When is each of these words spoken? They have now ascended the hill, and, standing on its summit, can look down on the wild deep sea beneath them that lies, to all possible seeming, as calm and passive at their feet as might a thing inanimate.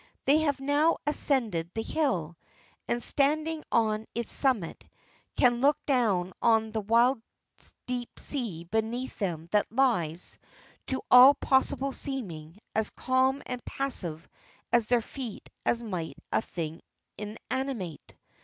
They 0.25 0.39
have 0.39 0.59
now 0.59 0.97
ascended 1.05 1.69
the 1.75 1.83
hill, 1.83 2.35
and, 2.87 3.03
standing 3.03 3.63
on 3.71 4.07
its 4.15 4.33
summit, 4.33 4.83
can 5.37 5.61
look 5.61 5.77
down 5.85 6.33
on 6.41 6.71
the 6.71 6.81
wild 6.81 7.21
deep 7.85 8.19
sea 8.19 8.63
beneath 8.63 9.19
them 9.19 9.47
that 9.51 9.71
lies, 9.71 10.39
to 10.87 11.03
all 11.11 11.35
possible 11.35 11.91
seeming, 11.91 12.57
as 12.73 12.89
calm 12.89 13.43
and 13.45 13.63
passive 13.63 14.27
at 14.73 14.87
their 14.87 15.01
feet 15.01 15.47
as 15.67 15.83
might 15.83 16.15
a 16.31 16.41
thing 16.41 16.81
inanimate. 17.19 18.15